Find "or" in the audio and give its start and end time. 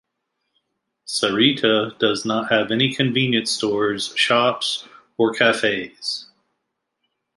5.15-5.31